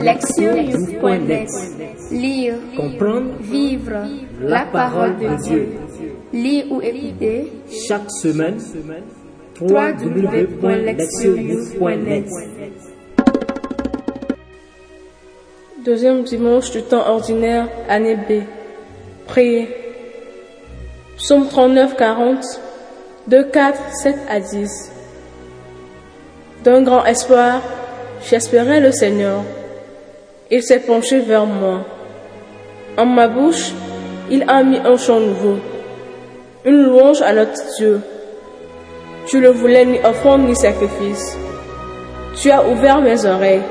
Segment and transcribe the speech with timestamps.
[0.00, 1.48] Lectionnews.net
[2.10, 4.02] Lire, Comprendre vivre
[4.40, 5.68] la parole de Dieu.
[6.32, 7.52] Lire ou écouter
[7.88, 8.58] chaque semaine
[9.60, 12.26] www.lectionnews.net
[15.84, 18.42] Deuxième dimanche du temps ordinaire, année B.
[19.26, 19.68] Priez.
[21.16, 22.44] Psaume 39, 40,
[23.28, 24.92] 2, 4, 7 à 10.
[26.64, 27.62] D'un grand espoir,
[28.28, 29.44] j'espérais le Seigneur.
[30.48, 31.80] Il s'est penché vers moi.
[32.96, 33.72] En ma bouche,
[34.30, 35.56] il a mis un chant nouveau,
[36.64, 38.00] une louange à notre Dieu.
[39.26, 41.36] Je ne voulais ni offrande ni sacrifice.
[42.40, 43.62] Tu as ouvert mes oreilles.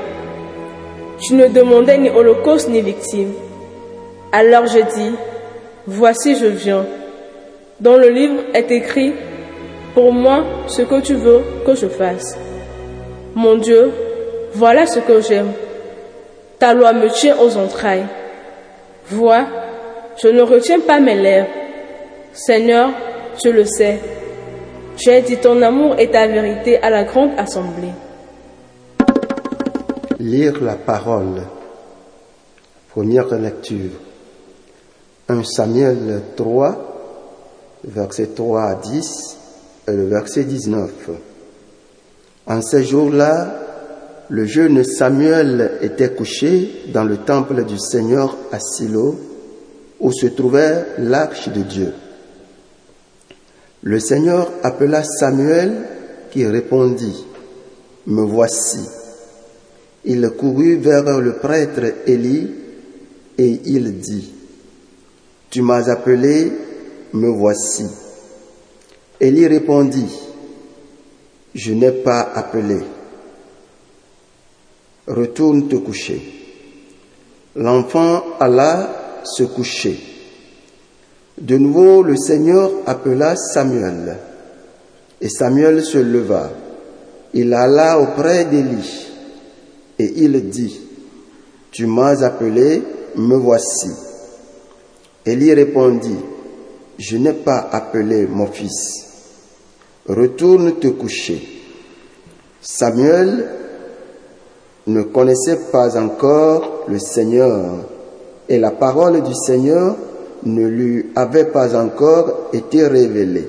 [1.26, 3.32] Je ne demandais ni holocauste ni victime.
[4.30, 5.14] Alors je dis,
[5.86, 6.84] voici je viens.
[7.80, 9.14] Dans le livre est écrit,
[9.94, 12.36] pour moi, ce que tu veux que je fasse.
[13.34, 13.92] Mon Dieu,
[14.52, 15.52] voilà ce que j'aime.
[16.58, 18.06] Ta loi me tient aux entrailles.
[19.10, 19.46] Vois,
[20.22, 21.48] je ne retiens pas mes lèvres.
[22.32, 22.90] Seigneur,
[23.38, 23.98] tu le sais.
[24.96, 27.92] J'ai dit ton amour et ta vérité à la grande assemblée.
[30.18, 31.42] Lire la parole.
[32.90, 33.90] Première lecture.
[35.28, 39.38] 1 Samuel 3, verset 3 à 10
[39.88, 41.10] et le verset 19.
[42.46, 43.65] En ces jours-là,
[44.28, 49.18] le jeune Samuel était couché dans le temple du Seigneur à Silo,
[50.00, 51.92] où se trouvait l'arche de Dieu.
[53.82, 55.72] Le Seigneur appela Samuel
[56.30, 57.24] qui répondit,
[58.06, 58.80] Me voici.
[60.04, 62.50] Il courut vers le prêtre Élie
[63.38, 64.32] et il dit,
[65.50, 66.52] Tu m'as appelé,
[67.12, 67.86] me voici.
[69.20, 70.12] Élie répondit,
[71.54, 72.78] Je n'ai pas appelé.
[75.06, 76.20] Retourne te coucher.
[77.54, 79.98] L'enfant alla se coucher.
[81.38, 84.16] De nouveau, le Seigneur appela Samuel.
[85.20, 86.50] Et Samuel se leva.
[87.34, 89.06] Il alla auprès d'Élie.
[89.98, 90.80] Et il dit,
[91.70, 92.82] Tu m'as appelé,
[93.16, 93.90] me voici.
[95.24, 96.18] Élie répondit,
[96.98, 99.04] Je n'ai pas appelé mon fils.
[100.08, 101.46] Retourne te coucher.
[102.60, 103.48] Samuel
[104.86, 107.86] ne connaissait pas encore le Seigneur
[108.48, 109.96] et la parole du Seigneur
[110.44, 113.48] ne lui avait pas encore été révélée.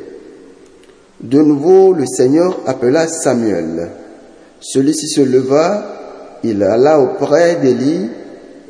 [1.22, 3.90] De nouveau, le Seigneur appela Samuel.
[4.60, 8.10] Celui-ci se leva, il alla auprès d'Élie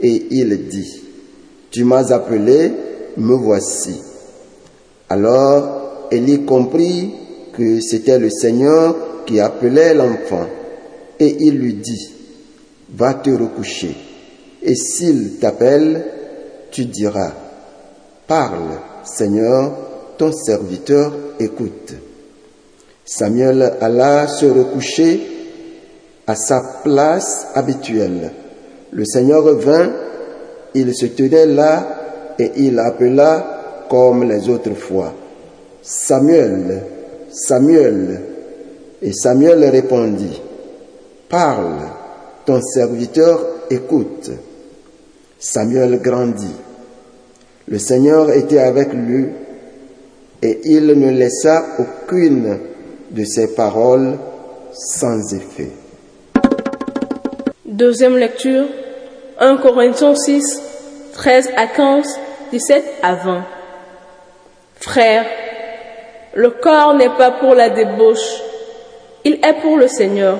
[0.02, 1.04] et il dit,
[1.72, 2.72] Tu m'as appelé,
[3.18, 4.02] me voici.
[5.10, 7.14] Alors Élie comprit
[7.54, 8.96] que c'était le Seigneur
[9.26, 10.46] qui appelait l'enfant
[11.20, 12.17] et il lui dit,
[12.96, 13.96] Va te recoucher
[14.68, 16.04] et s'il t'appelle,
[16.72, 17.32] tu diras,
[18.28, 19.72] Parle, Seigneur,
[20.18, 21.94] ton serviteur écoute.
[23.06, 25.22] Samuel alla se recoucher
[26.28, 28.32] à sa place habituelle.
[28.92, 29.90] Le Seigneur vint,
[30.74, 35.14] il se tenait là et il appela comme les autres fois.
[35.82, 36.84] Samuel,
[37.32, 38.22] Samuel.
[39.02, 40.42] Et Samuel répondit,
[41.30, 41.80] Parle,
[42.48, 44.32] ton serviteur écoute.
[45.38, 46.56] Samuel grandit.
[47.68, 49.26] Le Seigneur était avec lui
[50.42, 52.58] et il ne laissa aucune
[53.12, 54.18] de ses paroles
[54.72, 55.72] sans effet.
[57.66, 58.66] Deuxième lecture,
[59.40, 60.62] 1 Corinthiens 6,
[61.12, 62.06] 13 à 15,
[62.54, 63.44] 17 à 20.
[64.76, 65.26] Frères,
[66.34, 68.42] le corps n'est pas pour la débauche,
[69.26, 70.40] il est pour le Seigneur,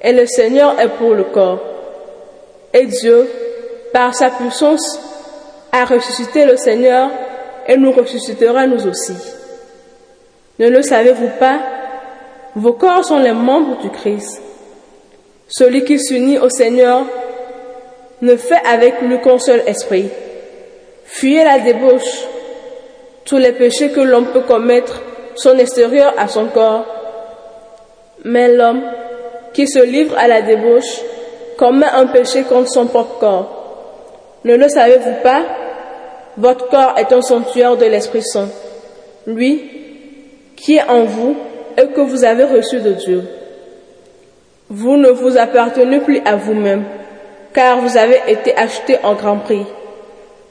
[0.00, 1.60] et le Seigneur est pour le corps.
[2.72, 3.28] Et Dieu,
[3.92, 4.98] par sa puissance,
[5.72, 7.10] a ressuscité le Seigneur
[7.66, 9.14] et nous ressuscitera nous aussi.
[10.58, 11.58] Ne le savez-vous pas?
[12.56, 14.42] Vos corps sont les membres du Christ.
[15.48, 17.04] Celui qui s'unit au Seigneur
[18.22, 20.08] ne fait avec lui qu'un seul esprit.
[21.04, 22.24] Fuyez la débauche.
[23.24, 25.02] Tous les péchés que l'homme peut commettre
[25.36, 26.84] sont extérieurs à son corps.
[28.24, 28.82] Mais l'homme
[29.60, 31.02] qui se livre à la débauche
[31.58, 33.48] commet un péché contre son propre corps.
[34.44, 35.42] Ne le savez-vous pas?
[36.38, 38.48] Votre corps est un sanctuaire de l'Esprit Saint,
[39.26, 39.62] lui
[40.56, 41.36] qui est en vous
[41.76, 43.24] et que vous avez reçu de Dieu.
[44.70, 46.84] Vous ne vous appartenez plus à vous-même,
[47.52, 49.66] car vous avez été acheté en grand prix.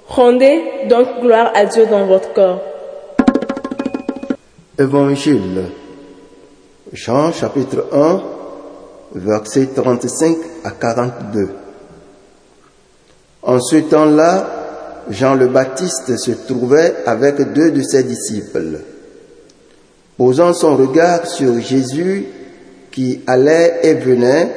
[0.07, 2.61] Rendez donc gloire à Dieu dans votre corps.
[4.77, 5.63] Évangile.
[6.94, 8.38] Jean chapitre 1,
[9.15, 11.50] versets 35 à 42.
[13.41, 18.81] En ce temps-là, Jean le Baptiste se trouvait avec deux de ses disciples.
[20.17, 22.25] Posant son regard sur Jésus
[22.91, 24.53] qui allait et venait,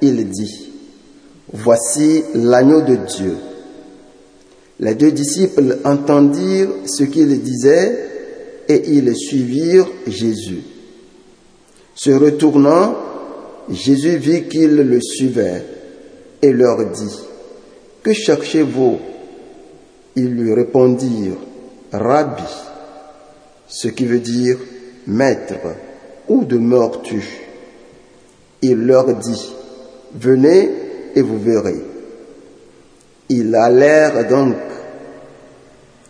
[0.00, 0.72] il dit,
[1.52, 3.36] Voici l'agneau de Dieu.
[4.78, 7.98] Les deux disciples entendirent ce qu'il disait
[8.68, 10.62] et ils suivirent Jésus.
[11.94, 12.94] Se retournant,
[13.70, 15.62] Jésus vit qu'ils le suivaient
[16.42, 17.18] et leur dit,
[18.02, 18.98] Que cherchez-vous?
[20.14, 21.36] Ils lui répondirent,
[21.92, 22.42] Rabbi,
[23.68, 24.56] ce qui veut dire
[25.06, 25.54] Maître,
[26.28, 27.22] où demeures-tu?
[28.62, 29.52] Il leur dit,
[30.14, 30.70] Venez
[31.14, 31.82] et vous verrez.
[33.28, 34.56] Ils allèrent donc,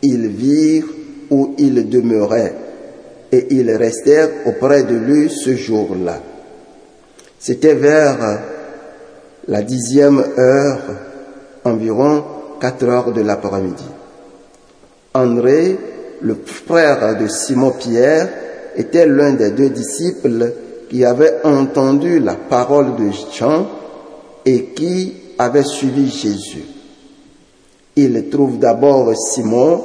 [0.03, 0.89] ils virent
[1.31, 2.55] où il demeurait
[3.33, 6.23] et ils restèrent auprès de lui ce jour-là.
[7.47, 8.41] C'était vers
[9.47, 10.81] la dixième heure,
[11.63, 12.25] environ
[12.61, 13.85] quatre heures de l'après-midi.
[15.15, 15.79] André,
[16.23, 18.29] le frère de Simon-Pierre,
[18.75, 20.55] était l'un des deux disciples
[20.91, 23.69] qui avaient entendu la parole de Jean
[24.45, 26.65] et qui avait suivi Jésus.
[27.95, 29.85] Il trouve d'abord Simon,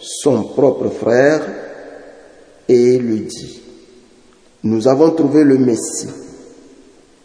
[0.00, 1.40] son propre frère,
[2.68, 3.62] et lui dit,
[4.64, 6.23] nous avons trouvé le Messie,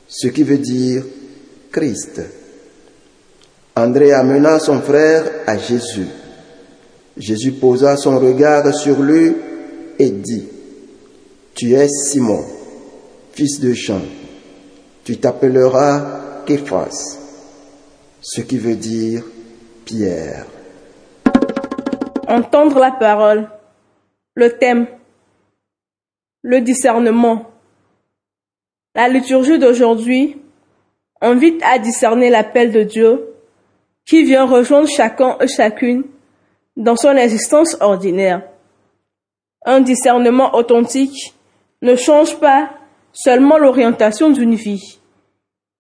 [0.10, 1.04] ce qui veut dire
[1.72, 2.22] Christ.
[3.76, 6.08] André amena son frère à Jésus.
[7.16, 9.36] Jésus posa son regard sur lui
[10.00, 10.48] et dit,
[11.54, 12.44] Tu es Simon,
[13.34, 14.02] fils de Jean,
[15.04, 17.18] tu t'appelleras Képhas,
[18.22, 19.24] ce qui veut dire
[19.86, 20.46] Pierre.
[22.28, 23.50] Entendre la parole.
[24.36, 24.88] Le thème.
[26.42, 27.50] Le discernement.
[28.96, 30.38] La liturgie d'aujourd'hui
[31.22, 33.30] invite à discerner l'appel de Dieu
[34.06, 36.04] qui vient rejoindre chacun et chacune
[36.76, 38.42] dans son existence ordinaire.
[39.66, 41.36] Un discernement authentique
[41.82, 42.72] ne change pas
[43.14, 45.00] seulement l'orientation d'une vie.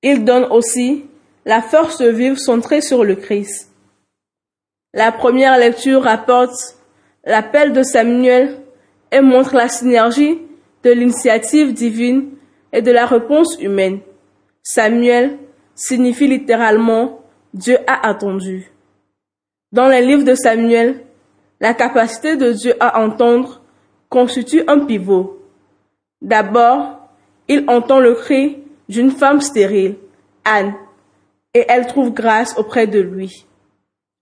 [0.03, 1.05] Il donne aussi
[1.45, 3.71] la force de vivre centrée sur le Christ.
[4.93, 6.77] La première lecture rapporte
[7.25, 8.59] l'appel de Samuel
[9.11, 10.39] et montre la synergie
[10.83, 12.29] de l'initiative divine
[12.71, 13.99] et de la réponse humaine.
[14.63, 15.37] Samuel
[15.75, 17.21] signifie littéralement
[17.53, 18.71] Dieu a attendu.
[19.71, 21.03] Dans les livres de Samuel,
[21.59, 23.61] la capacité de Dieu à entendre
[24.09, 25.41] constitue un pivot.
[26.21, 27.09] D'abord,
[27.47, 28.57] il entend le cri
[28.87, 29.95] d'une femme stérile,
[30.45, 30.73] Anne,
[31.53, 33.45] et elle trouve grâce auprès de lui.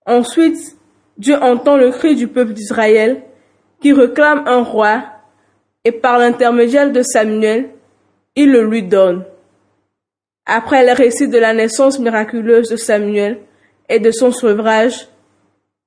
[0.05, 0.77] Ensuite,
[1.17, 3.23] Dieu entend le cri du peuple d'Israël
[3.81, 5.03] qui réclame un roi
[5.83, 7.69] et par l'intermédiaire de Samuel,
[8.37, 9.25] il le lui donne.
[10.45, 13.41] Après le récit de la naissance miraculeuse de Samuel
[13.89, 15.09] et de son sevrage,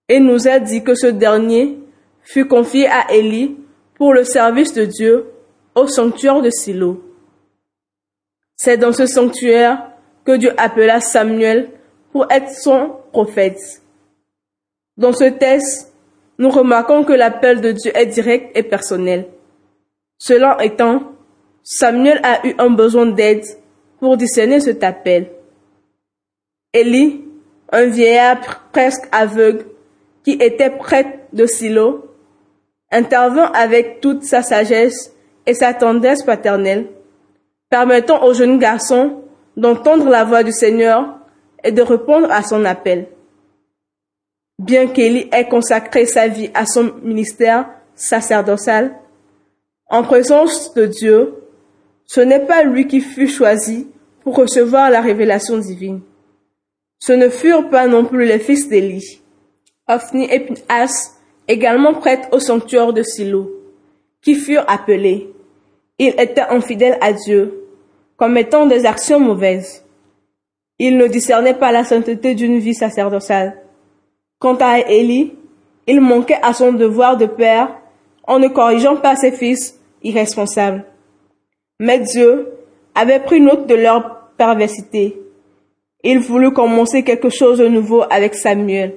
[0.08, 1.78] il nous a dit que ce dernier
[2.22, 3.56] fut confié à Élie
[3.94, 5.26] pour le service de Dieu
[5.76, 7.02] au sanctuaire de Silo.
[8.56, 9.92] C'est dans ce sanctuaire
[10.24, 11.70] que Dieu appela Samuel
[12.10, 13.80] pour être son prophète.
[14.96, 15.94] Dans ce texte,
[16.38, 19.28] nous remarquons que l'appel de Dieu est direct et personnel.
[20.18, 21.12] Cela étant,
[21.62, 23.44] Samuel a eu un besoin d'aide
[23.98, 25.30] pour discerner cet appel.
[26.72, 27.24] Élie,
[27.72, 29.66] un vieillard presque aveugle
[30.24, 32.06] qui était prêtre de Silo,
[32.90, 35.14] intervint avec toute sa sagesse
[35.46, 36.88] et sa tendresse paternelle,
[37.68, 39.22] permettant au jeune garçon
[39.56, 41.18] d'entendre la voix du Seigneur
[41.62, 43.08] et de répondre à son appel.
[44.58, 48.94] Bien qu'Élie ait consacré sa vie à son ministère sacerdotal,
[49.88, 51.34] en présence de Dieu,
[52.12, 53.86] ce n'est pas lui qui fut choisi
[54.24, 56.00] pour recevoir la révélation divine.
[56.98, 59.22] Ce ne furent pas non plus les fils d'Élie,
[59.86, 61.12] Ophni et Pinhas,
[61.46, 63.52] également prêtres au sanctuaire de Silo,
[64.22, 65.32] qui furent appelés.
[66.00, 67.68] Ils étaient infidèles à Dieu,
[68.16, 69.84] commettant des actions mauvaises.
[70.80, 73.62] Ils ne discernaient pas la sainteté d'une vie sacerdotale.
[74.40, 75.34] Quant à Élie,
[75.86, 77.80] il manquait à son devoir de père
[78.24, 80.89] en ne corrigeant pas ses fils irresponsables.
[81.80, 82.52] Mais Dieu
[82.94, 85.18] avait pris note de leur perversité.
[86.04, 88.96] Il voulut commencer quelque chose de nouveau avec Samuel,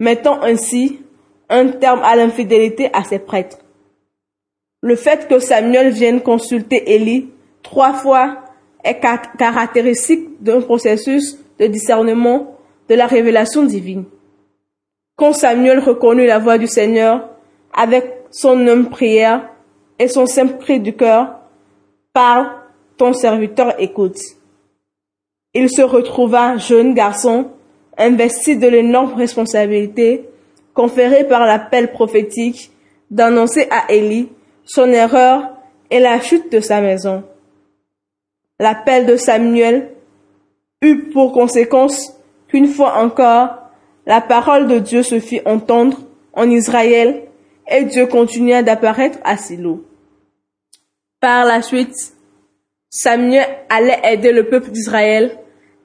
[0.00, 1.00] mettant ainsi
[1.48, 3.58] un terme à l'infidélité à ses prêtres.
[4.82, 7.28] Le fait que Samuel vienne consulter Élie
[7.62, 8.38] trois fois
[8.82, 8.98] est
[9.38, 12.58] caractéristique d'un processus de discernement
[12.88, 14.04] de la révélation divine.
[15.16, 17.28] Quand Samuel reconnut la voix du Seigneur
[17.72, 19.48] avec son homme prière
[20.00, 21.38] et son simple cri du cœur,
[22.18, 22.50] parle,
[22.96, 24.18] ton serviteur écoute.
[25.54, 27.52] Il se retrouva jeune garçon,
[27.96, 30.28] investi de l'énorme responsabilité
[30.74, 32.72] conférée par l'appel prophétique
[33.12, 34.30] d'annoncer à Élie
[34.64, 35.44] son erreur
[35.92, 37.22] et la chute de sa maison.
[38.58, 39.92] L'appel de Samuel
[40.82, 43.50] eut pour conséquence qu'une fois encore,
[44.06, 45.98] la parole de Dieu se fit entendre
[46.32, 47.22] en Israël
[47.70, 49.87] et Dieu continua d'apparaître à Silo.
[51.20, 51.94] Par la suite,
[52.90, 55.36] Samuel allait aider le peuple d'Israël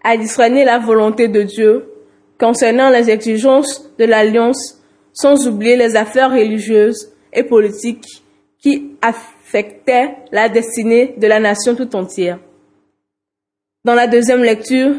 [0.03, 1.89] à discerner la volonté de Dieu
[2.39, 4.79] concernant les exigences de l'alliance,
[5.11, 8.23] sans oublier les affaires religieuses et politiques
[8.59, 12.39] qui affectaient la destinée de la nation tout entière.
[13.85, 14.95] Dans la deuxième lecture,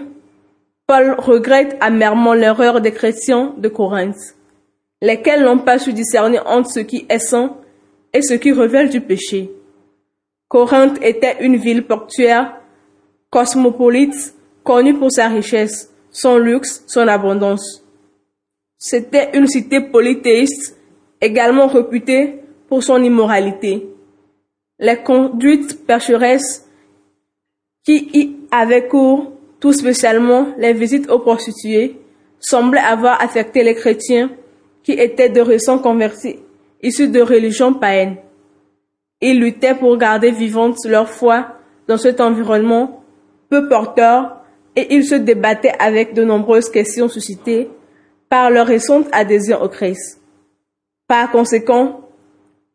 [0.87, 4.35] Paul regrette amèrement l'erreur des chrétiens de Corinthe,
[5.01, 7.57] lesquels n'ont pas su discerner entre ce qui est saint
[8.13, 9.51] et ce qui révèle du péché.
[10.55, 12.61] Corinthe était une ville portuaire,
[13.29, 17.85] cosmopolite, connue pour sa richesse, son luxe, son abondance.
[18.79, 20.79] C'était une cité polythéiste,
[21.21, 23.89] également réputée pour son immoralité.
[24.79, 26.71] Les conduites percheresses
[27.85, 31.97] qui y avaient cours, tout spécialement les visites aux prostituées,
[32.39, 34.31] semblaient avoir affecté les chrétiens
[34.85, 36.37] qui étaient de récents convertis,
[36.81, 38.19] issus de religions païennes.
[39.27, 41.47] Ils luttaient pour garder vivante leur foi
[41.89, 43.03] dans cet environnement
[43.49, 44.37] peu porteur
[44.77, 47.71] et ils se débattaient avec de nombreuses questions suscitées
[48.29, 50.21] par leur récente adhésion au Christ.
[51.09, 52.01] Par conséquent,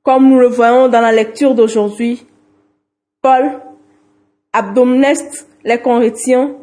[0.01, 2.25] comme nous le voyons dans la lecture d'aujourd'hui,
[3.21, 3.59] Paul
[4.51, 6.55] abdomneste les Corinthiens,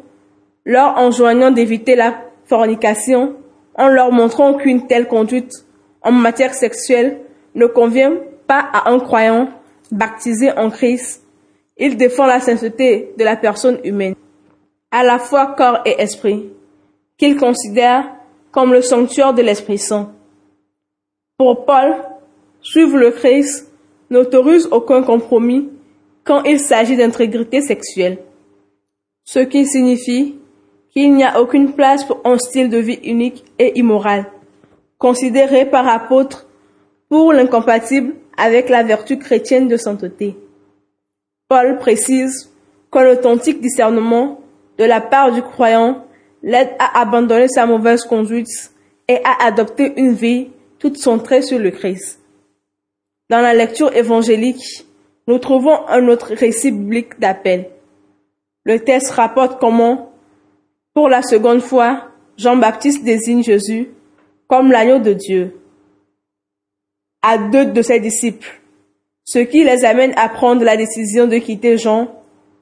[0.65, 3.37] leur enjoignant d'éviter la fornication
[3.75, 5.53] en leur montrant qu'une telle conduite
[6.01, 7.21] en matière sexuelle
[7.55, 8.15] ne convient
[8.47, 9.47] pas à un croyant
[9.91, 11.23] baptisé en Christ,
[11.77, 14.15] il défend la sainteté de la personne humaine,
[14.91, 16.49] à la fois corps et esprit,
[17.17, 18.11] qu'il considère
[18.51, 20.11] comme le sanctuaire de l'Esprit Saint.
[21.37, 21.95] Pour Paul,
[22.61, 23.71] suivre le Christ
[24.09, 25.69] n'autorise aucun compromis
[26.23, 28.19] quand il s'agit d'intégrité sexuelle,
[29.23, 30.35] ce qui signifie
[30.89, 34.25] qu'il n'y a aucune place pour un style de vie unique et immoral,
[34.97, 36.47] considéré par apôtre
[37.09, 40.37] pour l'incompatible avec la vertu chrétienne de sainteté.
[41.49, 42.51] Paul précise
[42.91, 44.41] qu'un authentique discernement
[44.77, 46.05] de la part du croyant
[46.43, 48.71] l'aide à abandonner sa mauvaise conduite
[49.07, 52.21] et à adopter une vie toute centrée sur le Christ.
[53.29, 54.85] Dans la lecture évangélique,
[55.27, 57.69] nous trouvons un autre récit biblique d'appel.
[58.63, 60.13] Le texte rapporte comment,
[60.93, 63.89] pour la seconde fois, Jean-Baptiste désigne Jésus
[64.47, 65.55] comme l'agneau de Dieu
[67.29, 68.61] à deux de ses disciples,
[69.25, 72.07] ce qui les amène à prendre la décision de quitter Jean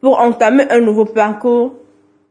[0.01, 1.75] pour entamer un nouveau parcours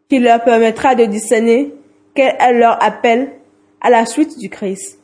[0.09, 1.73] qui leur permettra de discerner
[2.13, 3.35] quel est leur appel
[3.81, 4.99] à la suite du Christ.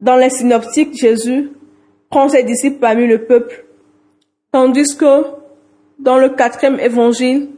[0.00, 1.50] Dans les synoptiques, Jésus
[2.08, 3.66] prend ses disciples parmi le peuple,
[4.52, 5.24] tandis que
[5.98, 7.50] dans le quatrième évangile,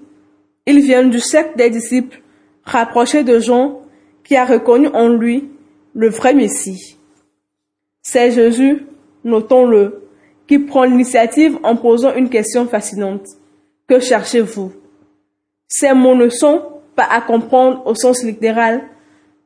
[0.67, 2.21] il vient du cercle des disciples
[2.65, 3.83] rapprochés de Jean
[4.25, 5.49] qui a reconnu en lui
[5.95, 6.98] le vrai Messie.
[8.03, 8.87] C'est Jésus,
[9.25, 10.09] notons-le,
[10.47, 13.27] qui prend l'initiative en posant une question fascinante.
[13.87, 14.73] Que cherchez-vous?
[15.69, 16.63] Ces mots ne sont
[16.97, 18.83] pas à comprendre au sens littéral,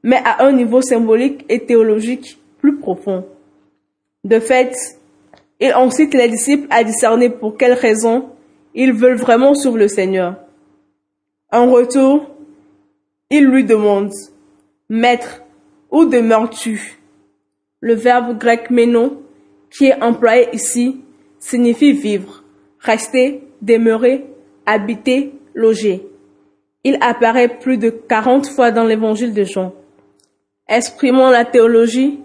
[0.03, 3.27] mais à un niveau symbolique et théologique plus profond.
[4.25, 4.75] De fait,
[5.61, 8.31] il incite les disciples à discerner pour quelles raisons
[8.75, 10.37] ils veulent vraiment suivre le Seigneur.
[11.51, 12.31] En retour,
[13.31, 14.13] il lui demande,
[14.89, 15.43] Maître,
[15.91, 17.02] où demeures-tu?
[17.83, 19.23] Le verbe grec meno,
[19.71, 21.03] qui est employé ici,
[21.39, 22.45] signifie vivre,
[22.79, 24.25] rester, demeurer,
[24.65, 26.07] habiter, loger.
[26.85, 29.75] Il apparaît plus de 40 fois dans l'évangile de Jean.
[30.69, 32.21] Exprimant la théologie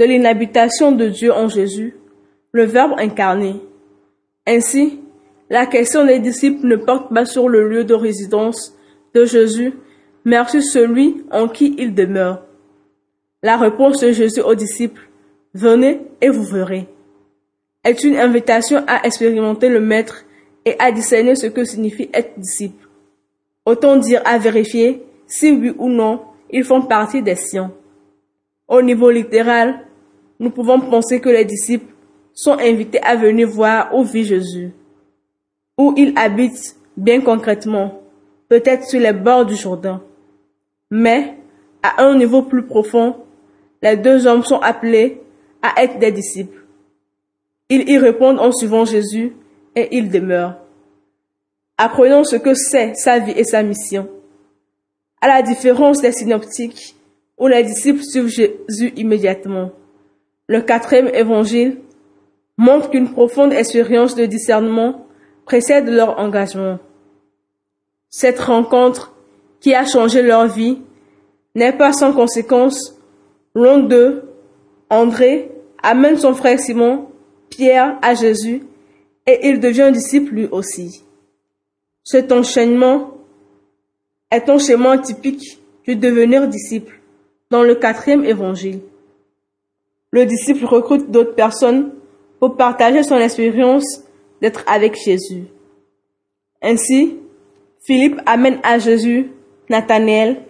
[0.00, 1.94] de l'inhabitation de Dieu en Jésus,
[2.52, 3.56] le verbe incarné.
[4.46, 4.98] Ainsi,
[5.50, 8.74] la question des disciples ne porte pas sur le lieu de résidence
[9.14, 9.74] de Jésus,
[10.24, 12.42] mais sur celui en qui il demeure.
[13.42, 15.08] La réponse de Jésus aux disciples,
[15.52, 16.86] venez et vous verrez,
[17.82, 20.24] est une invitation à expérimenter le Maître
[20.64, 22.88] et à discerner ce que signifie être disciple.
[23.66, 26.20] Autant dire à vérifier si oui ou non
[26.50, 27.72] ils font partie des siens.
[28.68, 29.86] Au niveau littéral,
[30.38, 31.92] nous pouvons penser que les disciples
[32.34, 34.72] sont invités à venir voir où vit Jésus,
[35.76, 38.02] où il habite bien concrètement,
[38.48, 40.02] peut-être sur les bords du Jourdain.
[40.90, 41.38] Mais,
[41.82, 43.16] à un niveau plus profond,
[43.82, 45.20] les deux hommes sont appelés
[45.62, 46.64] à être des disciples.
[47.68, 49.32] Ils y répondent en suivant Jésus
[49.76, 50.56] et ils demeurent.
[51.78, 54.08] Apprenons ce que c'est sa vie et sa mission.
[55.22, 56.96] à la différence des synoptiques,
[57.38, 59.70] où les disciples suivent Jésus immédiatement.
[60.48, 61.78] Le quatrième évangile
[62.58, 65.06] montre qu'une profonde expérience de discernement
[65.44, 66.78] précède leur engagement.
[68.10, 69.14] Cette rencontre
[69.60, 70.78] qui a changé leur vie
[71.54, 72.98] n'est pas sans conséquence.
[73.54, 74.24] Loin d'eux,
[74.88, 75.50] André
[75.82, 77.08] amène son frère Simon,
[77.50, 78.62] Pierre à Jésus
[79.26, 81.02] et il devient disciple lui aussi.
[82.04, 83.14] Cet enchaînement
[84.30, 87.00] est un schéma typique du devenir disciple
[87.50, 88.80] dans le quatrième évangile.
[90.10, 91.92] Le disciple recrute d'autres personnes
[92.38, 94.02] pour partager son expérience
[94.40, 95.44] d'être avec Jésus.
[96.60, 97.16] Ainsi,
[97.84, 99.30] Philippe amène à Jésus
[99.68, 100.42] Nathanaël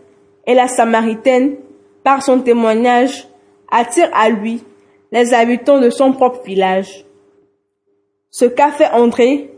[0.46, 1.56] et la Samaritaine,
[2.04, 3.28] par son témoignage,
[3.70, 4.62] attire à lui
[5.10, 7.04] les habitants de son propre village.
[8.30, 9.50] Ce qu'a fait André,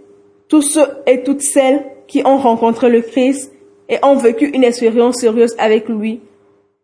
[0.49, 3.53] tous ceux et toutes celles qui ont rencontré le Christ
[3.89, 6.21] et ont vécu une expérience sérieuse avec lui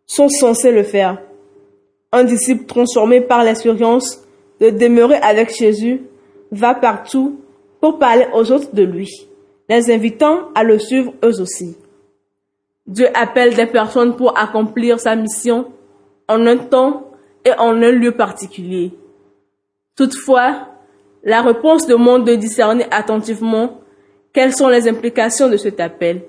[0.05, 1.21] sont censés le faire.
[2.11, 4.23] Un disciple transformé par l'expérience
[4.59, 6.01] de demeurer avec Jésus
[6.51, 7.39] va partout
[7.79, 9.27] pour parler aux autres de lui,
[9.69, 11.75] les invitant à le suivre eux aussi.
[12.87, 15.71] Dieu appelle des personnes pour accomplir sa mission
[16.27, 17.11] en un temps
[17.45, 18.91] et en un lieu particulier.
[19.95, 20.67] Toutefois,
[21.23, 23.81] la réponse demande de discerner attentivement
[24.33, 26.23] quelles sont les implications de cet appel.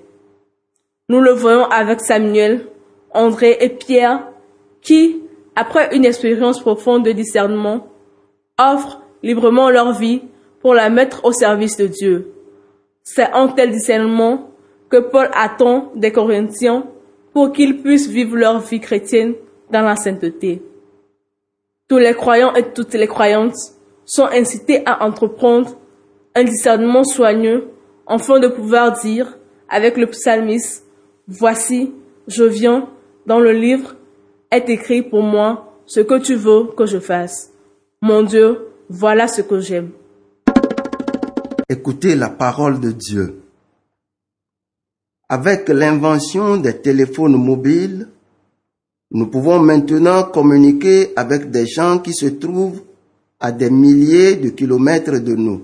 [1.09, 2.67] Nous le voyons avec Samuel,
[3.11, 4.27] André et Pierre
[4.81, 5.21] qui,
[5.55, 7.87] après une expérience profonde de discernement,
[8.59, 10.21] offrent librement leur vie
[10.61, 12.33] pour la mettre au service de Dieu.
[13.03, 14.49] C'est en tel discernement
[14.97, 16.85] Paul attend des Corinthiens
[17.33, 19.33] pour qu'ils puissent vivre leur vie chrétienne
[19.71, 20.61] dans la sainteté.
[21.87, 23.55] Tous les croyants et toutes les croyantes
[24.05, 25.77] sont incités à entreprendre
[26.35, 27.69] un discernement soigneux
[28.07, 29.37] afin de pouvoir dire
[29.69, 30.85] avec le psalmiste,
[31.27, 31.93] Voici,
[32.27, 32.89] je viens,
[33.25, 33.95] dans le livre
[34.51, 37.51] est écrit pour moi ce que tu veux que je fasse.
[38.01, 39.91] Mon Dieu, voilà ce que j'aime.
[41.69, 43.42] Écoutez la parole de Dieu.
[45.33, 48.07] Avec l'invention des téléphones mobiles,
[49.09, 52.83] nous pouvons maintenant communiquer avec des gens qui se trouvent
[53.39, 55.63] à des milliers de kilomètres de nous.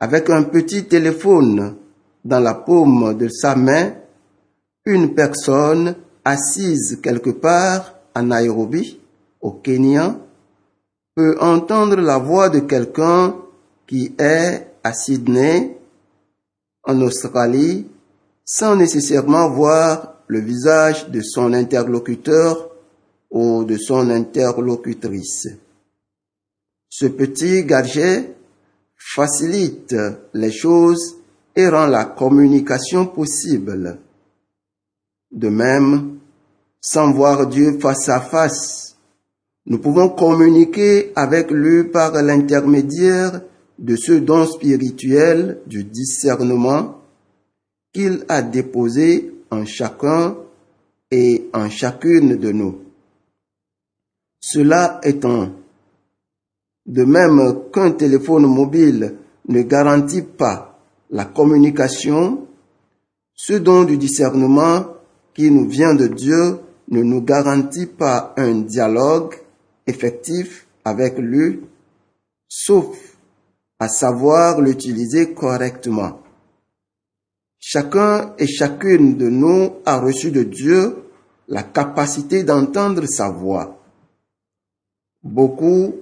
[0.00, 1.76] Avec un petit téléphone
[2.24, 3.92] dans la paume de sa main,
[4.84, 8.98] une personne assise quelque part à Nairobi,
[9.40, 10.18] au Kenya,
[11.14, 13.36] peut entendre la voix de quelqu'un
[13.86, 15.78] qui est à Sydney,
[16.82, 17.86] en Australie,
[18.50, 22.70] sans nécessairement voir le visage de son interlocuteur
[23.30, 25.48] ou de son interlocutrice.
[26.88, 28.34] Ce petit gadget
[28.96, 29.94] facilite
[30.32, 31.18] les choses
[31.54, 33.98] et rend la communication possible.
[35.30, 36.18] De même,
[36.80, 38.96] sans voir Dieu face à face,
[39.66, 43.42] nous pouvons communiquer avec lui par l'intermédiaire
[43.78, 46.97] de ce don spirituel du discernement
[47.98, 50.36] qu'il a déposé en chacun
[51.10, 52.78] et en chacune de nous.
[54.38, 55.50] Cela étant,
[56.86, 57.40] de même
[57.72, 59.16] qu'un téléphone mobile
[59.48, 60.78] ne garantit pas
[61.10, 62.46] la communication,
[63.34, 64.86] ce don du discernement
[65.34, 66.60] qui nous vient de Dieu
[66.92, 69.34] ne nous garantit pas un dialogue
[69.88, 71.62] effectif avec lui,
[72.48, 72.96] sauf
[73.80, 76.20] à savoir l'utiliser correctement.
[77.60, 81.04] Chacun et chacune de nous a reçu de Dieu
[81.48, 83.78] la capacité d'entendre sa voix.
[85.22, 85.94] Beaucoup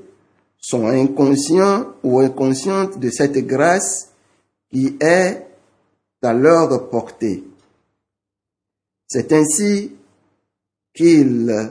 [0.59, 4.11] sont inconscients ou inconscientes de cette grâce
[4.71, 5.47] qui est
[6.23, 7.45] à leur portée.
[9.07, 9.93] C'est ainsi
[10.93, 11.71] qu'ils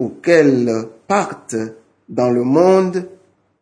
[0.00, 1.54] ou qu'elles partent
[2.08, 3.08] dans le monde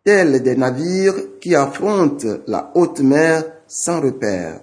[0.03, 4.63] tels des navires qui affrontent la haute mer sans repère.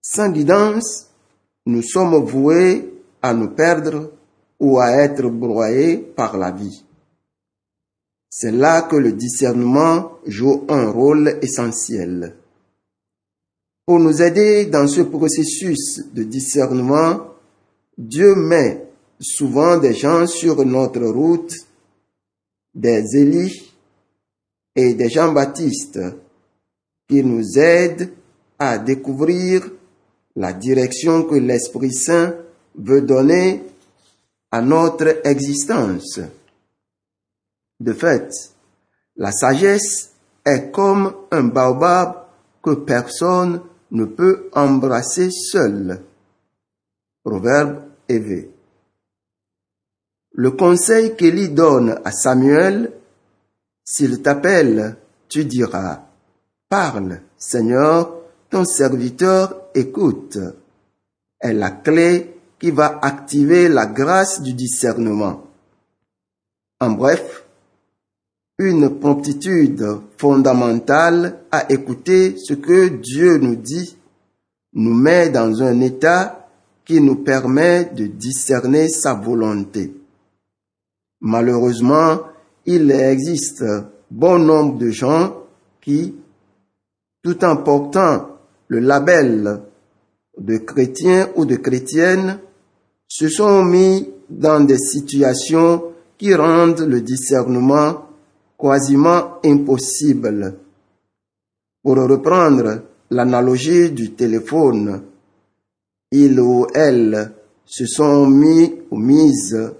[0.00, 1.08] Sans guidance,
[1.66, 4.12] nous sommes voués à nous perdre
[4.60, 6.84] ou à être broyés par la vie.
[8.30, 12.36] C'est là que le discernement joue un rôle essentiel.
[13.84, 17.34] Pour nous aider dans ce processus de discernement,
[17.98, 18.86] Dieu met
[19.18, 21.52] souvent des gens sur notre route,
[22.72, 23.72] des Élie
[24.76, 25.98] et des Jean-Baptiste
[27.10, 28.12] qui nous aident
[28.56, 29.68] à découvrir
[30.36, 32.36] la direction que l'Esprit Saint
[32.78, 33.64] veut donner
[34.52, 36.20] à notre existence.
[37.80, 38.30] De fait,
[39.16, 40.12] la sagesse
[40.46, 42.26] est comme un baobab
[42.62, 46.00] que personne ne peut embrasser seul.
[47.24, 48.50] Proverbe éve.
[50.32, 52.92] Le conseil qu'Élie donne à Samuel,
[53.84, 54.96] s'il t'appelle,
[55.28, 56.09] tu diras,
[56.70, 58.14] Parle, Seigneur,
[58.48, 60.38] ton serviteur écoute,
[61.40, 65.42] est la clé qui va activer la grâce du discernement.
[66.78, 67.44] En bref,
[68.60, 69.84] une promptitude
[70.16, 73.96] fondamentale à écouter ce que Dieu nous dit
[74.74, 76.48] nous met dans un état
[76.84, 79.92] qui nous permet de discerner sa volonté.
[81.20, 82.20] Malheureusement,
[82.64, 83.64] il existe
[84.08, 85.34] bon nombre de gens
[85.80, 86.14] qui,
[87.22, 89.60] tout en portant le label
[90.38, 92.38] de chrétiens ou de chrétiennes,
[93.08, 98.06] se sont mis dans des situations qui rendent le discernement
[98.58, 100.56] quasiment impossible.
[101.82, 105.02] Pour reprendre l'analogie du téléphone,
[106.12, 107.32] il ou elle
[107.64, 109.72] se sont mis ou mises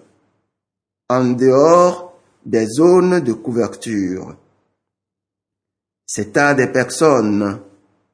[1.09, 4.37] en dehors des zones de couverture.
[6.13, 7.61] C'est à des personnes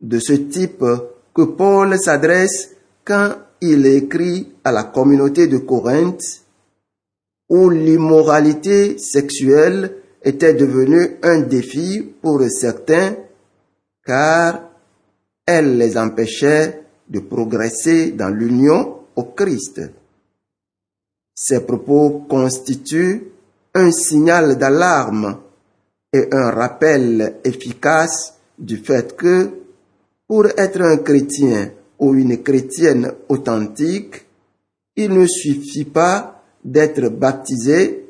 [0.03, 0.85] de ce type
[1.35, 6.43] que Paul s'adresse quand il écrit à la communauté de Corinthe
[7.49, 13.17] où l'immoralité sexuelle était devenue un défi pour certains
[14.05, 14.69] car
[15.47, 19.81] elle les empêchait de progresser dans l'union au Christ.
[21.35, 23.33] Ces propos constituent
[23.73, 25.39] un signal d'alarme
[26.17, 29.51] et un rappel efficace du fait que
[30.27, 34.27] pour être un chrétien ou une chrétienne authentique,
[34.97, 38.07] il ne suffit pas d'être baptisé,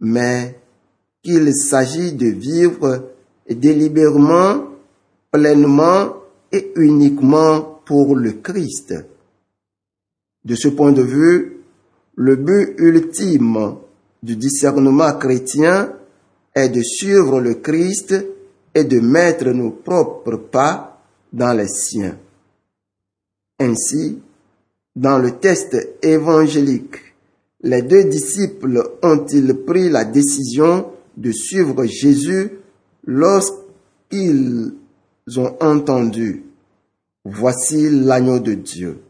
[0.00, 0.58] mais
[1.22, 3.12] qu'il s'agit de vivre
[3.48, 4.64] délibérément,
[5.30, 6.14] pleinement
[6.52, 8.94] et uniquement pour le Christ.
[10.44, 11.60] De ce point de vue,
[12.16, 13.76] le but ultime
[14.22, 15.92] du discernement chrétien
[16.56, 18.14] est de suivre le Christ
[18.74, 21.00] et de mettre nos propres pas
[21.32, 22.16] dans les siens.
[23.60, 24.20] Ainsi,
[24.96, 26.96] dans le test évangélique,
[27.62, 32.52] les deux disciples ont-ils pris la décision de suivre Jésus
[33.04, 34.72] lorsqu'ils
[35.36, 36.42] ont entendu
[37.24, 39.00] Voici l'agneau de Dieu.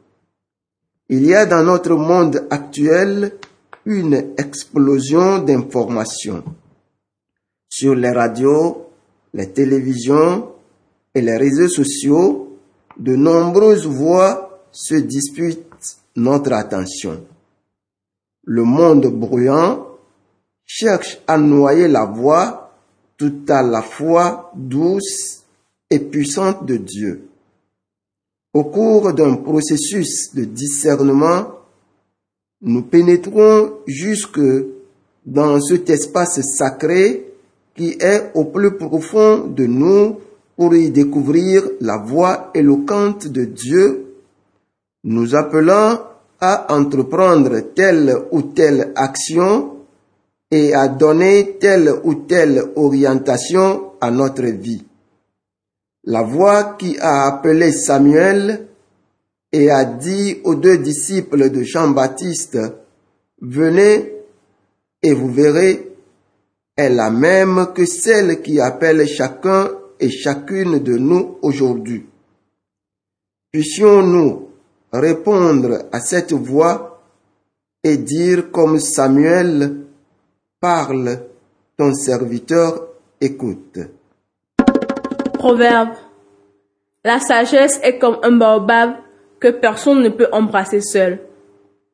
[1.09, 3.33] Il y a dans notre monde actuel
[3.85, 6.43] une explosion d'informations.
[7.79, 8.87] Sur les radios,
[9.35, 10.49] les télévisions
[11.15, 12.57] et les réseaux sociaux,
[12.97, 17.23] de nombreuses voix se disputent notre attention.
[18.45, 19.89] Le monde bruyant
[20.65, 22.73] cherche à noyer la voix
[23.19, 25.43] tout à la fois douce
[25.91, 27.29] et puissante de Dieu.
[28.55, 31.49] Au cours d'un processus de discernement,
[32.63, 34.41] nous pénétrons jusque
[35.27, 37.26] dans cet espace sacré
[37.77, 40.17] qui est au plus profond de nous
[40.57, 44.07] pour y découvrir la voix éloquente de Dieu,
[45.05, 46.01] nous appelant
[46.41, 49.77] à entreprendre telle ou telle action
[50.51, 54.85] et à donner telle ou telle orientation à notre vie.
[56.05, 58.69] La voix qui a appelé Samuel
[59.53, 62.59] et a dit aux deux disciples de Jean-Baptiste,
[63.41, 64.13] venez
[65.03, 65.96] et vous verrez,
[66.77, 72.05] est la même que celle qui appelle chacun et chacune de nous aujourd'hui.
[73.51, 74.49] Puissions-nous
[74.93, 77.03] répondre à cette voix
[77.83, 79.87] et dire comme Samuel,
[80.61, 81.21] parle,
[81.77, 82.89] ton serviteur
[83.21, 83.79] écoute.
[85.35, 85.95] Proverbe.
[87.05, 88.97] La sagesse est comme un baobab
[89.39, 91.21] que personne ne peut embrasser seul.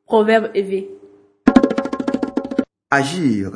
[0.05, 0.89] Proverbe éveillé.
[2.89, 3.51] Agir,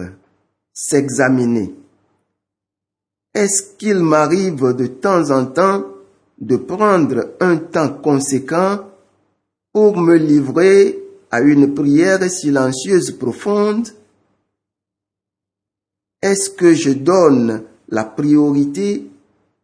[0.80, 1.74] s'examiner.
[3.34, 5.86] Est-ce qu'il m'arrive de temps en temps
[6.40, 8.86] de prendre un temps conséquent
[9.74, 11.00] pour me livrer
[11.32, 13.88] à une prière silencieuse profonde?
[16.22, 19.10] Est-ce que je donne la priorité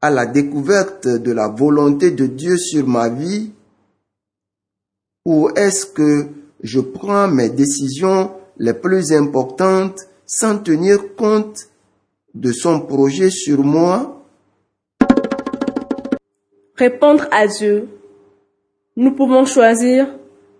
[0.01, 3.51] à la découverte de la volonté de Dieu sur ma vie?
[5.25, 6.25] Ou est-ce que
[6.63, 11.67] je prends mes décisions les plus importantes sans tenir compte
[12.33, 14.25] de son projet sur moi
[16.75, 17.87] Répondre à Dieu.
[18.95, 20.07] Nous pouvons choisir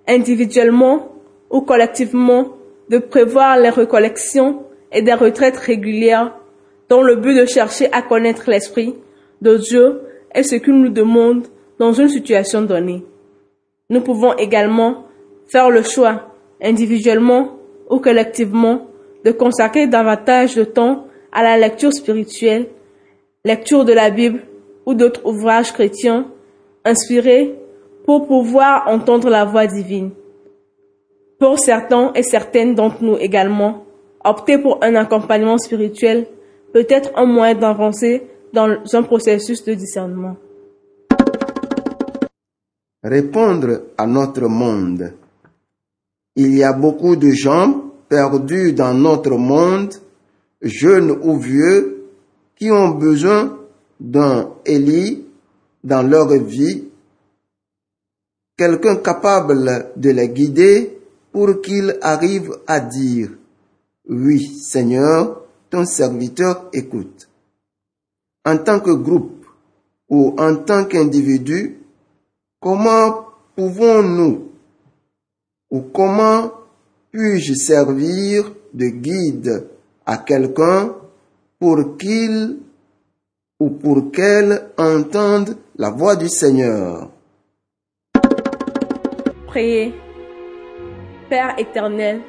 [0.08, 1.12] individuellement
[1.50, 2.50] ou collectivement
[2.92, 6.38] de prévoir les recollections et des retraites régulières
[6.88, 8.94] dans le but de chercher à connaître l'Esprit
[9.42, 10.02] de Dieu
[10.36, 11.48] est ce qu'il nous demande
[11.80, 13.04] dans une situation donnée.
[13.90, 15.06] Nous pouvons également
[15.48, 17.58] faire le choix, individuellement
[17.90, 18.93] ou collectivement,
[19.24, 22.68] de consacrer davantage de temps à la lecture spirituelle,
[23.46, 24.42] lecture de la Bible
[24.86, 26.28] ou d'autres ouvrages chrétiens
[26.86, 27.56] inspirés
[28.06, 30.12] pour pouvoir entendre la voix divine.
[31.40, 33.86] Pour certains et certaines d'entre nous également,
[34.24, 36.28] opter pour un accompagnement spirituel
[36.74, 40.36] peut être un moyen d'avancer dans un processus de discernement.
[43.04, 45.14] Répondre à notre monde.
[46.36, 49.92] Il y a beaucoup de gens perdus dans notre monde,
[50.62, 52.06] jeunes ou vieux,
[52.56, 53.58] qui ont besoin
[54.00, 55.26] d'un Élie
[55.84, 56.84] dans leur vie,
[58.56, 60.96] quelqu'un capable de les guider
[61.32, 63.32] pour qu'ils arrivent à dire,
[64.08, 67.28] oui Seigneur, ton serviteur écoute.
[68.46, 69.44] En tant que groupe
[70.08, 71.80] ou en tant qu'individu,
[72.60, 74.52] comment pouvons-nous
[75.72, 76.63] ou comment
[77.14, 79.68] puis-je servir de guide
[80.06, 80.96] à quelqu'un
[81.60, 82.58] pour qu'il
[83.60, 87.12] ou pour qu'elle entende la voix du Seigneur?
[89.46, 89.94] Priez.
[91.30, 92.22] Père éternel,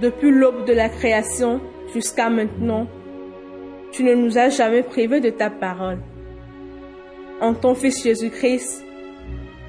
[0.00, 1.60] depuis l'aube de la création
[1.94, 2.86] jusqu'à maintenant,
[3.92, 5.98] tu ne nous as jamais privés de ta parole.
[7.40, 8.84] En ton Fils Jésus-Christ,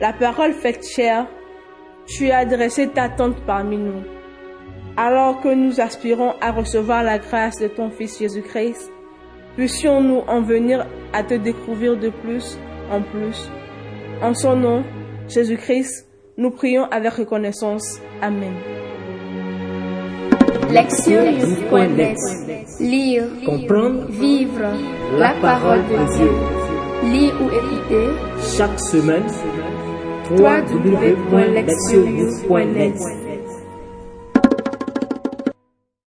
[0.01, 1.27] la parole faite chair,
[2.05, 4.03] tu as adressé ta tente parmi nous.
[4.97, 8.91] Alors que nous aspirons à recevoir la grâce de ton Fils Jésus-Christ,
[9.55, 12.57] puissions-nous en venir à te découvrir de plus
[12.91, 13.49] en plus.
[14.21, 14.83] En son nom,
[15.27, 17.99] Jésus-Christ, nous prions avec reconnaissance.
[18.21, 18.53] Amen.
[22.79, 24.61] Lire, Comprendre, vivre
[25.17, 26.31] la parole de Dieu.
[27.11, 28.07] Lire ou écouter
[28.57, 29.27] chaque semaine,
[30.37, 33.20] www.lectionnews.net